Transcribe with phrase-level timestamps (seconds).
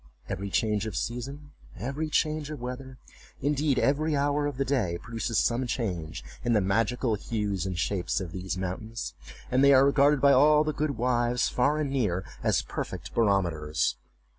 [0.27, 2.97] Every change of season, every change of weather,
[3.39, 8.19] indeed, every hour of the day, produces some change in the magical hues and shapes
[8.19, 9.13] of these mountains,
[9.51, 13.95] and they are regarded by all the good wives, far and near, as perfect barometers.